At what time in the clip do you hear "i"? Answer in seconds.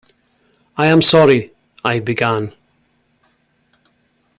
0.77-0.87, 1.85-1.99